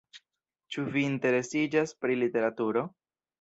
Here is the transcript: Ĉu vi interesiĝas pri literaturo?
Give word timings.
Ĉu 0.75 0.85
vi 0.95 1.03
interesiĝas 1.07 1.93
pri 2.01 2.17
literaturo? 2.23 2.85